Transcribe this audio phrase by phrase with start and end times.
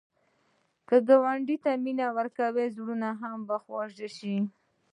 [0.87, 3.09] که ګاونډي ته مینه ورکړې، زړونه
[3.47, 4.35] به خوږ شي